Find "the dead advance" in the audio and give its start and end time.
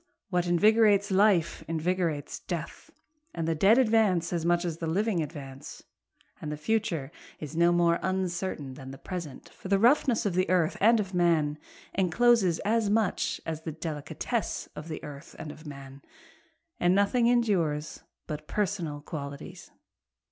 3.47-4.33